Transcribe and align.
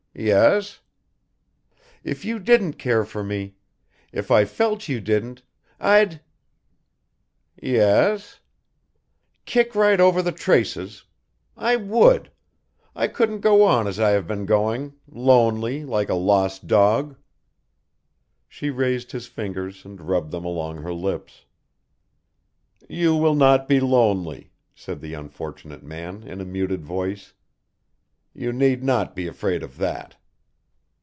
"Yes." 0.13 0.81
"If 2.03 2.25
you 2.25 2.37
didn't 2.37 2.73
care 2.73 3.05
for 3.05 3.23
me 3.23 3.55
if 4.11 4.29
I 4.29 4.43
felt 4.43 4.89
you 4.89 4.99
didn't, 4.99 5.41
I'd" 5.79 6.19
"Yes." 7.63 8.41
"Kick 9.45 9.73
right 9.73 9.99
over 10.01 10.21
the 10.21 10.33
traces. 10.33 11.05
I 11.55 11.77
would. 11.77 12.29
I 12.93 13.07
couldn't 13.07 13.39
go 13.39 13.63
on 13.63 13.87
as 13.87 14.01
I 14.01 14.09
have 14.09 14.27
been 14.27 14.45
going, 14.45 14.93
lonely, 15.07 15.85
like 15.85 16.09
a 16.09 16.15
lost 16.15 16.67
dog." 16.67 17.15
She 18.49 18.69
raised 18.69 19.13
his 19.13 19.27
fingers 19.27 19.85
and 19.85 20.01
rubbed 20.01 20.31
them 20.31 20.43
along 20.43 20.79
her 20.83 20.93
lips. 20.93 21.45
"You 22.89 23.15
will 23.15 23.33
not 23.33 23.65
be 23.65 23.79
lonely," 23.79 24.51
said 24.75 24.99
the 24.99 25.13
unfortunate 25.13 25.83
man 25.83 26.21
in 26.23 26.41
a 26.41 26.45
muted 26.45 26.83
voice. 26.83 27.33
"You 28.33 28.53
need 28.53 28.81
not 28.81 29.13
be 29.13 29.27
afraid 29.27 29.61
of 29.61 29.75
that." 29.79 30.15